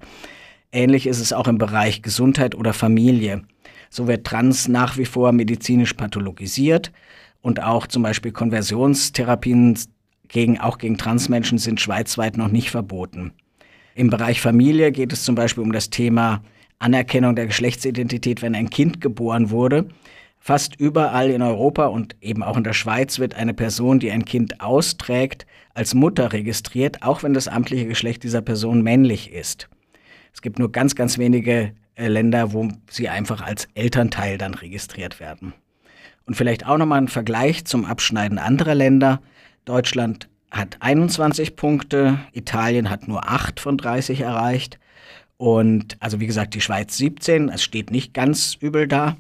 Ähnlich 0.71 1.09
ist 1.09 1.19
es 1.19 1.33
auch 1.33 1.49
im 1.49 1.59
Bereich 1.59 2.02
Gesundheit 2.02 2.55
oder 2.55 2.73
Familie. 2.73 3.43
So 3.90 4.07
wird 4.07 4.25
Trans 4.25 4.69
nach 4.69 4.97
wie 4.97 5.05
vor 5.05 5.33
medizinisch 5.33 5.95
pathologisiert 5.95 6.93
und 7.43 7.61
auch 7.61 7.88
zum 7.88 8.05
Beispiel 8.05 8.31
Konversionstherapien 8.31 9.76
gegen, 10.29 10.61
auch 10.61 10.79
gegen 10.79 10.97
Transmenschen 10.97 11.59
sind 11.59 11.81
schweizweit 11.81 12.37
noch 12.37 12.49
nicht 12.49 12.71
verboten. 12.71 13.33
Im 13.97 14.11
Bereich 14.11 14.40
Familie 14.40 14.93
geht 14.93 15.12
es 15.12 15.25
zum 15.25 15.35
Beispiel 15.35 15.64
um 15.64 15.73
das 15.73 15.90
Thema 15.90 16.40
Anerkennung 16.79 17.35
der 17.35 17.47
Geschlechtsidentität, 17.47 18.43
wenn 18.43 18.55
ein 18.55 18.71
Kind 18.71 19.00
geboren 19.00 19.50
wurde. 19.50 19.87
Fast 20.43 20.75
überall 20.77 21.31
in 21.31 21.43
Europa 21.43 21.87
und 21.87 22.17
eben 22.23 22.43
auch 22.43 22.57
in 22.57 22.65
der 22.65 22.73
Schweiz 22.73 23.19
wird 23.19 23.35
eine 23.35 23.53
Person, 23.53 24.01
die 24.01 24.11
ein 24.11 24.25
Kind 24.25 24.63
austrägt, 24.63 25.47
als 25.75 25.93
Mutter 25.93 26.33
registriert, 26.33 27.03
auch 27.03 27.23
wenn 27.23 27.35
das 27.35 27.47
amtliche 27.47 27.87
Geschlecht 27.87 28.23
dieser 28.23 28.41
Person 28.41 28.83
männlich 28.83 29.33
ist. 29.33 29.69
Es 30.33 30.41
gibt 30.41 30.59
nur 30.59 30.73
ganz, 30.73 30.95
ganz 30.95 31.19
wenige 31.19 31.75
äh, 31.95 32.09
Länder, 32.09 32.55
wo 32.55 32.69
sie 32.89 33.11
einfach 33.11 33.43
als 33.43 33.69
Elternteil 33.75 34.39
dann 34.39 34.55
registriert 34.55 35.21
werden. 35.21 35.53
Und 36.25 36.37
vielleicht 36.37 36.67
auch 36.67 36.79
nochmal 36.79 37.03
ein 37.03 37.09
Vergleich 37.09 37.67
zum 37.67 37.85
Abschneiden 37.85 38.39
anderer 38.39 38.75
Länder. 38.75 39.21
Deutschland 39.67 40.29
hat 40.51 40.79
21 40.81 41.55
Punkte, 41.55 42.19
Italien 42.33 42.89
hat 42.89 43.09
nur 43.09 43.29
8 43.29 43.61
von 43.61 43.77
30 43.77 44.23
erreicht. 44.23 44.79
Und 45.37 45.97
also 46.01 46.19
wie 46.19 46.27
gesagt, 46.27 46.55
die 46.55 46.61
Schweiz 46.61 46.97
17, 46.97 47.51
es 47.51 47.63
steht 47.63 47.91
nicht 47.91 48.15
ganz 48.15 48.57
übel 48.61 48.89
da. 48.89 49.17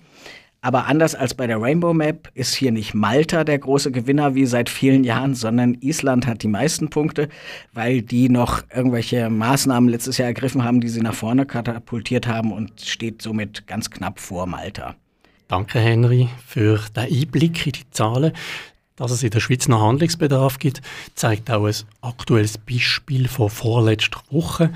Aber 0.62 0.86
anders 0.86 1.14
als 1.14 1.32
bei 1.32 1.46
der 1.46 1.60
Rainbow 1.60 1.94
Map 1.94 2.30
ist 2.34 2.54
hier 2.54 2.70
nicht 2.70 2.92
Malta 2.92 3.44
der 3.44 3.58
große 3.58 3.90
Gewinner 3.92 4.34
wie 4.34 4.44
seit 4.44 4.68
vielen 4.68 5.04
Jahren, 5.04 5.34
sondern 5.34 5.74
Island 5.80 6.26
hat 6.26 6.42
die 6.42 6.48
meisten 6.48 6.90
Punkte, 6.90 7.30
weil 7.72 8.02
die 8.02 8.28
noch 8.28 8.62
irgendwelche 8.74 9.30
Maßnahmen 9.30 9.88
letztes 9.88 10.18
Jahr 10.18 10.28
ergriffen 10.28 10.62
haben, 10.62 10.82
die 10.82 10.88
sie 10.88 11.00
nach 11.00 11.14
vorne 11.14 11.46
katapultiert 11.46 12.26
haben 12.26 12.52
und 12.52 12.78
steht 12.82 13.22
somit 13.22 13.66
ganz 13.66 13.90
knapp 13.90 14.20
vor 14.20 14.46
Malta. 14.46 14.96
Danke, 15.48 15.80
Henry, 15.80 16.28
für 16.46 16.78
den 16.94 17.04
Einblick 17.04 17.66
in 17.66 17.72
die 17.72 17.90
Zahlen. 17.90 18.32
Dass 18.96 19.12
es 19.12 19.22
in 19.22 19.30
der 19.30 19.40
Schweiz 19.40 19.66
noch 19.66 19.80
Handlungsbedarf 19.80 20.58
gibt, 20.58 20.82
zeigt 21.14 21.50
auch 21.50 21.64
ein 21.64 21.74
aktuelles 22.02 22.58
Beispiel 22.58 23.28
von 23.28 23.48
vorletzter 23.48 24.20
Woche, 24.30 24.74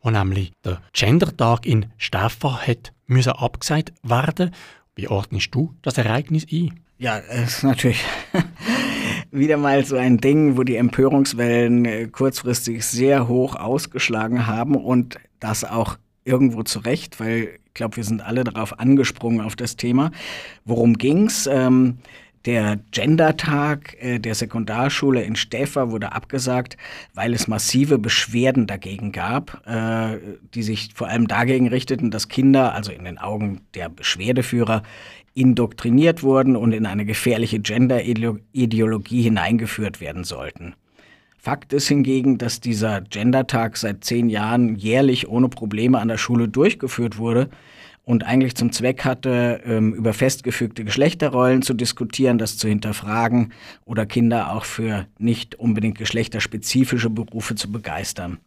wo 0.00 0.10
nämlich 0.10 0.52
der 0.64 0.80
Gendertag 0.94 1.66
in 1.66 1.86
Staffa 1.98 2.66
hat 2.66 2.92
müssen 3.08 3.32
abgesagt 3.32 3.92
werden 4.02 4.52
wie 4.98 5.06
ordnest 5.06 5.54
du 5.54 5.72
das 5.82 5.96
Ereignis 5.96 6.44
ein? 6.52 6.80
Ja, 6.98 7.18
es 7.18 7.58
ist 7.58 7.62
natürlich 7.62 8.02
wieder 9.30 9.56
mal 9.56 9.84
so 9.84 9.96
ein 9.96 10.18
Ding, 10.18 10.56
wo 10.56 10.64
die 10.64 10.74
Empörungswellen 10.74 11.84
äh, 11.84 12.08
kurzfristig 12.08 12.84
sehr 12.84 13.28
hoch 13.28 13.54
ausgeschlagen 13.54 14.48
haben 14.48 14.74
und 14.74 15.16
das 15.38 15.62
auch 15.62 15.98
irgendwo 16.24 16.64
zurecht, 16.64 17.20
weil 17.20 17.60
ich 17.66 17.74
glaube, 17.74 17.96
wir 17.96 18.02
sind 18.02 18.22
alle 18.22 18.42
darauf 18.42 18.80
angesprungen 18.80 19.40
auf 19.40 19.54
das 19.54 19.76
Thema. 19.76 20.10
Worum 20.64 20.94
ging's? 20.94 21.46
Ähm, 21.46 21.98
der 22.44 22.78
Gendertag 22.90 23.96
äh, 24.00 24.18
der 24.18 24.34
Sekundarschule 24.34 25.22
in 25.22 25.36
Stäfer 25.36 25.90
wurde 25.90 26.12
abgesagt, 26.12 26.76
weil 27.14 27.34
es 27.34 27.48
massive 27.48 27.98
Beschwerden 27.98 28.66
dagegen 28.66 29.12
gab, 29.12 29.66
äh, 29.66 30.18
die 30.54 30.62
sich 30.62 30.90
vor 30.94 31.08
allem 31.08 31.28
dagegen 31.28 31.68
richteten, 31.68 32.10
dass 32.10 32.28
Kinder, 32.28 32.74
also 32.74 32.92
in 32.92 33.04
den 33.04 33.18
Augen 33.18 33.62
der 33.74 33.88
Beschwerdeführer, 33.88 34.82
indoktriniert 35.34 36.22
wurden 36.22 36.56
und 36.56 36.72
in 36.72 36.86
eine 36.86 37.04
gefährliche 37.04 37.60
Gender-Ideologie 37.60 39.22
hineingeführt 39.22 40.00
werden 40.00 40.24
sollten. 40.24 40.74
Fakt 41.38 41.72
ist 41.72 41.86
hingegen, 41.86 42.38
dass 42.38 42.60
dieser 42.60 43.00
Gendertag 43.00 43.76
seit 43.76 44.02
zehn 44.04 44.28
Jahren 44.28 44.74
jährlich 44.74 45.28
ohne 45.28 45.48
Probleme 45.48 46.00
an 46.00 46.08
der 46.08 46.18
Schule 46.18 46.48
durchgeführt 46.48 47.18
wurde 47.18 47.48
und 48.08 48.24
eigentlich 48.24 48.54
zum 48.54 48.72
Zweck 48.72 49.04
hatte, 49.04 49.60
ähm, 49.66 49.92
über 49.92 50.14
festgefügte 50.14 50.82
Geschlechterrollen 50.82 51.60
zu 51.60 51.74
diskutieren, 51.74 52.38
das 52.38 52.56
zu 52.56 52.66
hinterfragen 52.66 53.52
oder 53.84 54.06
Kinder 54.06 54.50
auch 54.54 54.64
für 54.64 55.06
nicht 55.18 55.56
unbedingt 55.56 55.98
geschlechterspezifische 55.98 57.10
Berufe 57.10 57.54
zu 57.54 57.70
begeistern. 57.70 58.38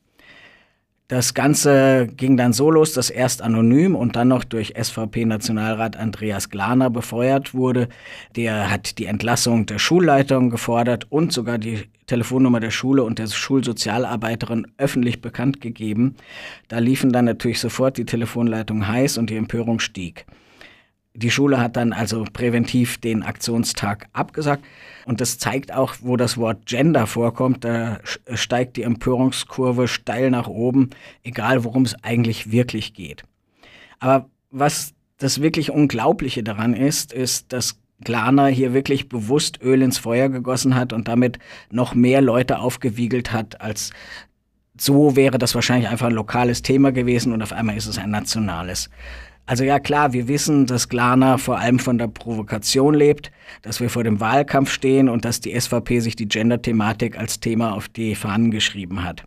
Das 1.11 1.33
Ganze 1.33 2.07
ging 2.15 2.37
dann 2.37 2.53
so 2.53 2.71
los, 2.71 2.93
dass 2.93 3.09
erst 3.09 3.41
anonym 3.41 3.97
und 3.97 4.15
dann 4.15 4.29
noch 4.29 4.45
durch 4.45 4.75
SVP-Nationalrat 4.81 5.97
Andreas 5.97 6.49
Glaner 6.49 6.89
befeuert 6.89 7.53
wurde. 7.53 7.89
Der 8.37 8.71
hat 8.71 8.97
die 8.97 9.07
Entlassung 9.07 9.65
der 9.65 9.77
Schulleitung 9.77 10.49
gefordert 10.49 11.07
und 11.09 11.33
sogar 11.33 11.57
die 11.57 11.83
Telefonnummer 12.07 12.61
der 12.61 12.71
Schule 12.71 13.03
und 13.03 13.19
der 13.19 13.27
Schulsozialarbeiterin 13.27 14.67
öffentlich 14.77 15.19
bekannt 15.19 15.59
gegeben. 15.59 16.15
Da 16.69 16.79
liefen 16.79 17.11
dann 17.11 17.25
natürlich 17.25 17.59
sofort 17.59 17.97
die 17.97 18.05
Telefonleitungen 18.05 18.87
heiß 18.87 19.17
und 19.17 19.29
die 19.29 19.35
Empörung 19.35 19.81
stieg. 19.81 20.25
Die 21.13 21.31
Schule 21.31 21.59
hat 21.59 21.75
dann 21.75 21.91
also 21.91 22.25
präventiv 22.31 22.97
den 22.97 23.23
Aktionstag 23.23 24.07
abgesagt. 24.13 24.63
Und 25.05 25.19
das 25.19 25.37
zeigt 25.37 25.73
auch, 25.73 25.95
wo 26.01 26.15
das 26.15 26.37
Wort 26.37 26.65
Gender 26.65 27.05
vorkommt. 27.05 27.65
Da 27.65 27.99
steigt 28.33 28.77
die 28.77 28.83
Empörungskurve 28.83 29.87
steil 29.87 30.29
nach 30.29 30.47
oben, 30.47 30.91
egal 31.23 31.63
worum 31.63 31.83
es 31.83 32.01
eigentlich 32.03 32.51
wirklich 32.51 32.93
geht. 32.93 33.23
Aber 33.99 34.29
was 34.51 34.93
das 35.17 35.41
wirklich 35.41 35.71
Unglaubliche 35.71 36.43
daran 36.43 36.73
ist, 36.73 37.13
ist, 37.13 37.51
dass 37.51 37.77
Glaner 38.03 38.47
hier 38.47 38.73
wirklich 38.73 39.09
bewusst 39.09 39.61
Öl 39.61 39.81
ins 39.81 39.99
Feuer 39.99 40.29
gegossen 40.29 40.75
hat 40.75 40.91
und 40.93 41.07
damit 41.07 41.39
noch 41.69 41.93
mehr 41.93 42.21
Leute 42.21 42.59
aufgewiegelt 42.59 43.31
hat, 43.31 43.61
als 43.61 43.91
so 44.79 45.15
wäre 45.15 45.37
das 45.37 45.53
wahrscheinlich 45.53 45.89
einfach 45.89 46.07
ein 46.07 46.13
lokales 46.13 46.63
Thema 46.63 46.91
gewesen 46.91 47.33
und 47.33 47.43
auf 47.43 47.53
einmal 47.53 47.77
ist 47.77 47.85
es 47.85 47.99
ein 47.99 48.09
nationales. 48.09 48.89
Also 49.51 49.65
ja 49.65 49.79
klar, 49.79 50.13
wir 50.13 50.29
wissen, 50.29 50.65
dass 50.65 50.87
Glana 50.87 51.37
vor 51.37 51.59
allem 51.59 51.77
von 51.77 51.97
der 51.97 52.07
Provokation 52.07 52.93
lebt, 52.93 53.33
dass 53.63 53.81
wir 53.81 53.89
vor 53.89 54.05
dem 54.05 54.21
Wahlkampf 54.21 54.71
stehen 54.71 55.09
und 55.09 55.25
dass 55.25 55.41
die 55.41 55.59
SVP 55.59 55.99
sich 55.99 56.15
die 56.15 56.29
Gender-Thematik 56.29 57.19
als 57.19 57.41
Thema 57.41 57.73
auf 57.73 57.89
die 57.89 58.15
Fahnen 58.15 58.51
geschrieben 58.51 59.03
hat. 59.03 59.25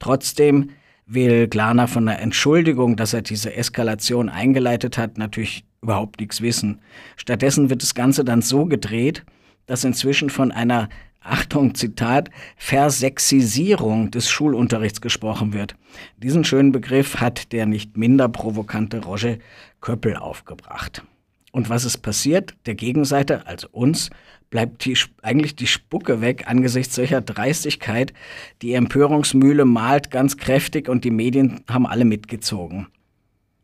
Trotzdem 0.00 0.68
will 1.06 1.48
Glana 1.48 1.86
von 1.86 2.04
der 2.04 2.20
Entschuldigung, 2.20 2.96
dass 2.96 3.14
er 3.14 3.22
diese 3.22 3.54
Eskalation 3.54 4.28
eingeleitet 4.28 4.98
hat, 4.98 5.16
natürlich 5.16 5.64
überhaupt 5.80 6.20
nichts 6.20 6.42
wissen. 6.42 6.82
Stattdessen 7.16 7.70
wird 7.70 7.80
das 7.80 7.94
Ganze 7.94 8.22
dann 8.22 8.42
so 8.42 8.66
gedreht, 8.66 9.24
dass 9.64 9.82
inzwischen 9.82 10.28
von 10.28 10.52
einer 10.52 10.90
Achtung, 11.24 11.74
Zitat, 11.74 12.30
Versexisierung 12.56 14.10
des 14.10 14.28
Schulunterrichts 14.28 15.00
gesprochen 15.00 15.52
wird. 15.52 15.74
Diesen 16.18 16.44
schönen 16.44 16.70
Begriff 16.70 17.16
hat 17.16 17.52
der 17.52 17.66
nicht 17.66 17.96
minder 17.96 18.28
provokante 18.28 19.02
Roger 19.04 19.38
Köppel 19.80 20.16
aufgebracht. 20.16 21.02
Und 21.50 21.70
was 21.70 21.84
ist 21.84 21.98
passiert? 21.98 22.54
Der 22.66 22.74
Gegenseite, 22.74 23.46
also 23.46 23.68
uns, 23.70 24.10
bleibt 24.50 24.84
die, 24.84 24.96
eigentlich 25.22 25.56
die 25.56 25.66
Spucke 25.66 26.20
weg 26.20 26.44
angesichts 26.46 26.94
solcher 26.94 27.20
Dreistigkeit. 27.20 28.12
Die 28.60 28.74
Empörungsmühle 28.74 29.64
malt 29.64 30.10
ganz 30.10 30.36
kräftig 30.36 30.88
und 30.88 31.04
die 31.04 31.10
Medien 31.10 31.62
haben 31.68 31.86
alle 31.86 32.04
mitgezogen. 32.04 32.88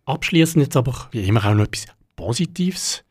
Abschließend 0.05 0.65
jetzt 0.65 0.77
aber 0.77 1.09
wie 1.11 1.23
immer 1.23 1.45
auch 1.45 1.55
noch 1.55 1.65
etwas 1.65 1.87
Positives. 2.17 3.05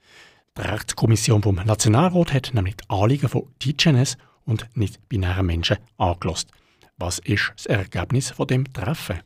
Die 0.58 0.62
Rechtskommission 0.62 1.42
vom 1.42 1.56
Nationalrat 1.56 2.34
hat 2.34 2.52
nämlich 2.54 2.78
die 2.78 2.90
Anliegen 2.90 3.30
von 3.30 3.44
TGNS 3.60 4.18
und 4.50 4.68
nicht-binären 4.74 5.46
Menschen 5.46 5.78
angelost. 5.98 6.50
Was 6.98 7.20
ist 7.20 7.54
das 7.56 7.66
Ergebnis 7.68 8.32
von 8.32 8.48
dem 8.48 8.74
Treffen? 8.74 9.20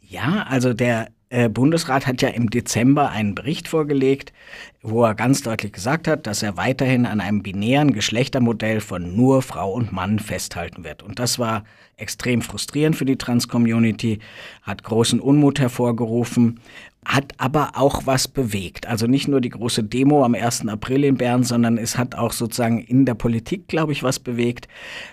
Ja, 0.00 0.46
also 0.48 0.72
der 0.72 1.08
äh, 1.30 1.50
Bundesrat 1.50 2.06
hat 2.06 2.22
ja 2.22 2.28
im 2.28 2.48
Dezember 2.48 3.10
einen 3.10 3.34
Bericht 3.34 3.68
vorgelegt, 3.68 4.32
wo 4.80 5.04
er 5.04 5.14
ganz 5.14 5.42
deutlich 5.42 5.72
gesagt 5.72 6.08
hat, 6.08 6.26
dass 6.26 6.42
er 6.42 6.56
weiterhin 6.56 7.04
an 7.04 7.20
einem 7.20 7.42
binären 7.42 7.92
Geschlechtermodell 7.92 8.80
von 8.80 9.14
nur 9.14 9.42
Frau 9.42 9.72
und 9.72 9.92
Mann 9.92 10.20
festhalten 10.20 10.84
wird. 10.84 11.02
Und 11.02 11.18
das 11.18 11.38
war 11.38 11.64
extrem 11.98 12.40
frustrierend 12.40 12.96
für 12.96 13.04
die 13.04 13.16
Trans-Community, 13.16 14.20
hat 14.62 14.84
großen 14.84 15.20
Unmut 15.20 15.60
hervorgerufen 15.60 16.60
hat 17.04 17.32
aber 17.38 17.72
auch 17.74 18.06
was 18.06 18.28
bewegt. 18.28 18.86
Also 18.86 19.06
nicht 19.06 19.28
nur 19.28 19.40
die 19.40 19.48
große 19.48 19.82
Demo 19.82 20.24
am 20.24 20.34
1. 20.34 20.68
April 20.68 21.04
in 21.04 21.16
Bern, 21.16 21.42
sondern 21.42 21.78
es 21.78 21.96
hat 21.96 22.14
auch 22.14 22.32
sozusagen 22.32 22.80
in 22.80 23.06
der 23.06 23.14
Politik, 23.14 23.66
glaube 23.68 23.92
ich, 23.92 24.02
was 24.02 24.18
bewegt. 24.18 24.68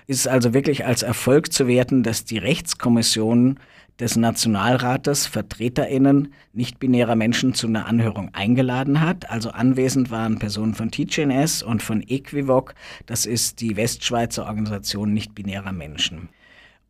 Es 0.07 0.17
ist 0.17 0.27
also 0.27 0.53
wirklich 0.53 0.85
als 0.85 1.03
Erfolg 1.03 1.53
zu 1.53 1.67
werten, 1.67 2.03
dass 2.03 2.25
die 2.25 2.37
Rechtskommission 2.37 3.59
des 3.99 4.17
Nationalrates 4.17 5.25
VertreterInnen 5.25 6.33
nicht-binärer 6.53 7.15
Menschen 7.15 7.53
zu 7.53 7.67
einer 7.67 7.85
Anhörung 7.85 8.29
eingeladen 8.33 8.99
hat. 8.99 9.29
Also 9.29 9.51
anwesend 9.51 10.11
waren 10.11 10.37
Personen 10.37 10.73
von 10.73 10.91
TGNS 10.91 11.63
und 11.63 11.81
von 11.81 12.03
Equivoc. 12.05 12.75
Das 13.05 13.25
ist 13.25 13.61
die 13.61 13.77
Westschweizer 13.77 14.45
Organisation 14.45 15.13
nicht-binärer 15.13 15.71
Menschen. 15.71 16.29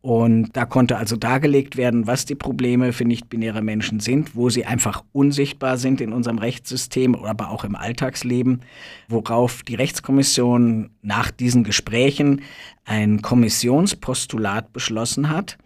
Und 0.06 0.56
da 0.56 0.66
konnte 0.66 0.98
also 0.98 1.16
dargelegt 1.16 1.76
werden, 1.76 2.06
was 2.06 2.26
die 2.26 2.36
Probleme 2.36 2.92
für 2.92 3.04
nicht-binäre 3.04 3.60
Menschen 3.60 3.98
sind, 3.98 4.36
wo 4.36 4.50
sie 4.50 4.64
einfach 4.64 5.02
unsichtbar 5.10 5.78
sind 5.78 6.00
in 6.00 6.12
unserem 6.12 6.38
Rechtssystem, 6.38 7.16
aber 7.16 7.50
auch 7.50 7.64
im 7.64 7.74
Alltagsleben, 7.74 8.60
worauf 9.08 9.64
die 9.64 9.74
Rechtskommission 9.74 10.90
nach 11.02 11.32
diesen 11.32 11.64
Gesprächen 11.64 12.42
ein 12.84 13.20
Kommissionspostulat 13.20 14.72
beschlossen 14.72 15.28
hat, 15.28 15.58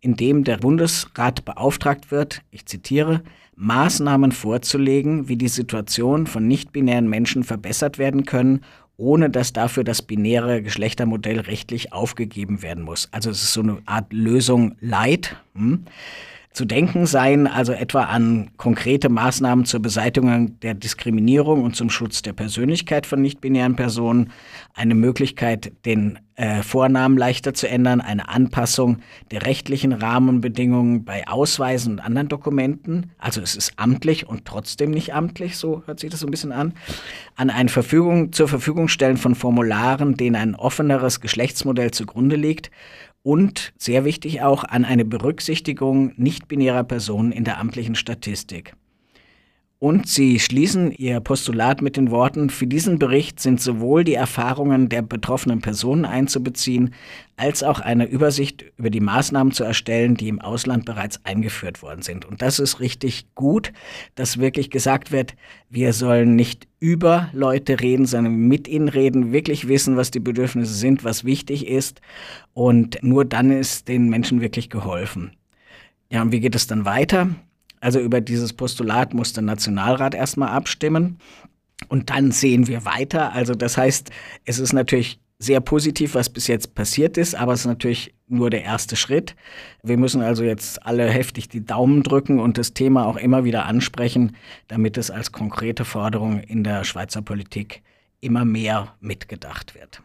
in 0.00 0.14
dem 0.14 0.44
der 0.44 0.58
Bundesrat 0.58 1.46
beauftragt 1.46 2.10
wird, 2.10 2.42
ich 2.50 2.66
zitiere, 2.66 3.22
Maßnahmen 3.54 4.32
vorzulegen, 4.32 5.30
wie 5.30 5.36
die 5.36 5.48
Situation 5.48 6.26
von 6.26 6.46
nicht-binären 6.46 7.08
Menschen 7.08 7.44
verbessert 7.44 7.96
werden 7.96 8.26
können 8.26 8.60
ohne 8.96 9.30
dass 9.30 9.52
dafür 9.52 9.84
das 9.84 10.02
binäre 10.02 10.62
Geschlechtermodell 10.62 11.40
rechtlich 11.40 11.92
aufgegeben 11.92 12.62
werden 12.62 12.82
muss. 12.82 13.08
Also 13.12 13.30
es 13.30 13.42
ist 13.42 13.52
so 13.52 13.62
eine 13.62 13.78
Art 13.86 14.12
Lösung 14.12 14.76
Light. 14.80 15.36
Hm? 15.54 15.84
Zu 16.56 16.64
denken 16.64 17.04
seien 17.04 17.46
also 17.46 17.74
etwa 17.74 18.04
an 18.04 18.48
konkrete 18.56 19.10
Maßnahmen 19.10 19.66
zur 19.66 19.80
Beseitigung 19.80 20.58
der 20.60 20.72
Diskriminierung 20.72 21.62
und 21.62 21.76
zum 21.76 21.90
Schutz 21.90 22.22
der 22.22 22.32
Persönlichkeit 22.32 23.04
von 23.04 23.20
nichtbinären 23.20 23.76
Personen, 23.76 24.32
eine 24.72 24.94
Möglichkeit, 24.94 25.70
den 25.84 26.18
äh, 26.36 26.62
Vornamen 26.62 27.18
leichter 27.18 27.52
zu 27.52 27.68
ändern, 27.68 28.00
eine 28.00 28.30
Anpassung 28.30 29.00
der 29.32 29.44
rechtlichen 29.44 29.92
Rahmenbedingungen 29.92 31.04
bei 31.04 31.28
Ausweisen 31.28 31.92
und 31.92 32.00
anderen 32.00 32.28
Dokumenten. 32.28 33.10
Also 33.18 33.42
es 33.42 33.54
ist 33.54 33.74
amtlich 33.76 34.26
und 34.26 34.46
trotzdem 34.46 34.92
nicht 34.92 35.12
amtlich, 35.12 35.58
so 35.58 35.82
hört 35.84 36.00
sich 36.00 36.08
das 36.08 36.20
so 36.20 36.26
ein 36.26 36.30
bisschen 36.30 36.52
an. 36.52 36.72
An 37.34 37.50
eine 37.50 37.68
Verfügung, 37.68 38.32
zur 38.32 38.48
Verfügung 38.48 38.88
stellen 38.88 39.18
von 39.18 39.34
Formularen, 39.34 40.14
denen 40.14 40.36
ein 40.36 40.54
offeneres 40.54 41.20
Geschlechtsmodell 41.20 41.90
zugrunde 41.90 42.36
liegt 42.36 42.70
und 43.26 43.72
sehr 43.76 44.04
wichtig 44.04 44.42
auch 44.42 44.62
an 44.62 44.84
eine 44.84 45.04
Berücksichtigung 45.04 46.12
nicht-binärer 46.16 46.84
Personen 46.84 47.32
in 47.32 47.42
der 47.42 47.58
amtlichen 47.58 47.96
Statistik. 47.96 48.74
Und 49.78 50.08
sie 50.08 50.40
schließen 50.40 50.90
ihr 50.90 51.20
Postulat 51.20 51.82
mit 51.82 51.98
den 51.98 52.10
Worten, 52.10 52.48
für 52.48 52.66
diesen 52.66 52.98
Bericht 52.98 53.40
sind 53.40 53.60
sowohl 53.60 54.04
die 54.04 54.14
Erfahrungen 54.14 54.88
der 54.88 55.02
betroffenen 55.02 55.60
Personen 55.60 56.06
einzubeziehen, 56.06 56.94
als 57.36 57.62
auch 57.62 57.80
eine 57.80 58.06
Übersicht 58.06 58.64
über 58.78 58.88
die 58.88 59.00
Maßnahmen 59.00 59.52
zu 59.52 59.64
erstellen, 59.64 60.14
die 60.14 60.28
im 60.28 60.40
Ausland 60.40 60.86
bereits 60.86 61.22
eingeführt 61.26 61.82
worden 61.82 62.00
sind. 62.00 62.24
Und 62.24 62.40
das 62.40 62.58
ist 62.58 62.80
richtig 62.80 63.26
gut, 63.34 63.74
dass 64.14 64.38
wirklich 64.38 64.70
gesagt 64.70 65.12
wird, 65.12 65.34
wir 65.68 65.92
sollen 65.92 66.36
nicht 66.36 66.66
über 66.80 67.28
Leute 67.34 67.78
reden, 67.78 68.06
sondern 68.06 68.34
mit 68.34 68.68
ihnen 68.68 68.88
reden, 68.88 69.30
wirklich 69.30 69.68
wissen, 69.68 69.98
was 69.98 70.10
die 70.10 70.20
Bedürfnisse 70.20 70.72
sind, 70.72 71.04
was 71.04 71.24
wichtig 71.24 71.66
ist. 71.66 72.00
Und 72.54 72.98
nur 73.02 73.26
dann 73.26 73.50
ist 73.50 73.88
den 73.88 74.08
Menschen 74.08 74.40
wirklich 74.40 74.70
geholfen. 74.70 75.32
Ja, 76.10 76.22
und 76.22 76.32
wie 76.32 76.40
geht 76.40 76.54
es 76.54 76.66
dann 76.66 76.86
weiter? 76.86 77.28
Also 77.86 78.00
über 78.00 78.20
dieses 78.20 78.52
Postulat 78.52 79.14
muss 79.14 79.32
der 79.32 79.44
Nationalrat 79.44 80.12
erstmal 80.12 80.48
abstimmen. 80.48 81.20
Und 81.86 82.10
dann 82.10 82.32
sehen 82.32 82.66
wir 82.66 82.84
weiter. 82.84 83.32
Also 83.32 83.54
das 83.54 83.76
heißt, 83.76 84.10
es 84.44 84.58
ist 84.58 84.72
natürlich 84.72 85.20
sehr 85.38 85.60
positiv, 85.60 86.16
was 86.16 86.28
bis 86.28 86.48
jetzt 86.48 86.74
passiert 86.74 87.16
ist, 87.16 87.36
aber 87.36 87.52
es 87.52 87.60
ist 87.60 87.66
natürlich 87.66 88.12
nur 88.26 88.50
der 88.50 88.64
erste 88.64 88.96
Schritt. 88.96 89.36
Wir 89.84 89.98
müssen 89.98 90.20
also 90.20 90.42
jetzt 90.42 90.84
alle 90.84 91.08
heftig 91.08 91.48
die 91.48 91.64
Daumen 91.64 92.02
drücken 92.02 92.40
und 92.40 92.58
das 92.58 92.74
Thema 92.74 93.06
auch 93.06 93.18
immer 93.18 93.44
wieder 93.44 93.66
ansprechen, 93.66 94.34
damit 94.66 94.98
es 94.98 95.12
als 95.12 95.30
konkrete 95.30 95.84
Forderung 95.84 96.40
in 96.40 96.64
der 96.64 96.82
Schweizer 96.82 97.22
Politik 97.22 97.84
immer 98.20 98.44
mehr 98.44 98.96
mitgedacht 98.98 99.76
wird. 99.76 100.02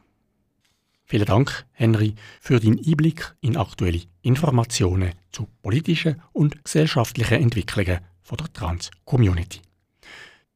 Vielen 1.11 1.25
Dank, 1.25 1.65
Henry, 1.73 2.15
für 2.39 2.61
den 2.61 2.79
Einblick 2.79 3.35
in 3.41 3.57
aktuelle 3.57 3.99
Informationen 4.21 5.11
zu 5.33 5.45
politischen 5.61 6.21
und 6.31 6.63
gesellschaftlichen 6.63 7.41
Entwicklungen 7.41 7.99
von 8.21 8.37
der 8.37 8.53
Trans-Community. 8.53 9.59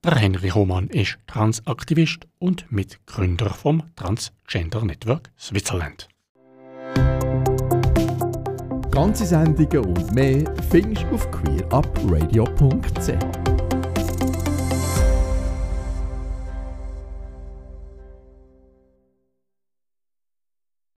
Der 0.01 0.15
Henry 0.15 0.51
Hohmann 0.51 0.87
ist 0.87 1.17
Transaktivist 1.27 2.25
und 2.39 2.71
Mitgründer 2.71 3.49
vom 3.49 3.83
Transgender 3.97 4.85
Network 4.85 5.29
Switzerland. 5.37 6.07
Ganze 8.91 9.25
Sendungen 9.25 9.79
und 9.79 10.15
mehr 10.15 10.55
findest 10.69 11.03
du 11.03 11.15
auf 11.15 11.29
queerupradio.ch. 11.31 13.54